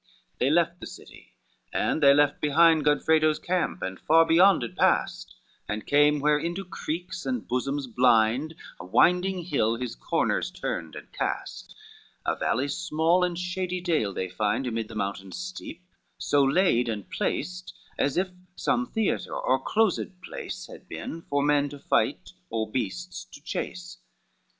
VII 0.01 0.37
They 0.39 0.49
left 0.49 0.79
the 0.79 0.87
city, 0.87 1.35
and 1.71 2.01
they 2.01 2.11
left 2.11 2.41
behind 2.41 2.83
Godfredo's 2.83 3.37
camp, 3.37 3.83
and 3.83 3.99
far 3.99 4.25
beyond 4.25 4.63
it 4.63 4.75
passed, 4.75 5.35
And 5.69 5.85
came 5.85 6.19
where 6.19 6.39
into 6.39 6.65
creeks 6.65 7.23
and 7.23 7.47
bosoms 7.47 7.85
blind 7.85 8.55
A 8.79 8.85
winding 8.87 9.43
hill 9.43 9.75
his 9.75 9.93
corners 9.93 10.49
turned 10.49 10.95
and 10.95 11.11
cast, 11.11 11.75
A 12.25 12.35
valley 12.35 12.67
small 12.67 13.23
and 13.23 13.37
shady 13.37 13.79
dale 13.79 14.11
they 14.11 14.27
find 14.27 14.65
Amid 14.65 14.87
the 14.87 14.95
mountains 14.95 15.37
steep 15.37 15.83
so 16.17 16.41
laid 16.43 16.89
and 16.89 17.07
placed 17.07 17.71
As 17.99 18.17
if 18.17 18.29
some 18.55 18.87
theatre 18.87 19.35
or 19.37 19.59
closed 19.59 20.19
place 20.23 20.65
Had 20.65 20.89
been 20.89 21.21
for 21.29 21.43
men 21.43 21.69
to 21.69 21.77
fight 21.77 22.31
or 22.49 22.71
beasts 22.71 23.23
to 23.25 23.39
chase. 23.39 23.99